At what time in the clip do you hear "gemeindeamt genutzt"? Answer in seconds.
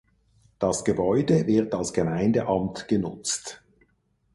1.93-3.61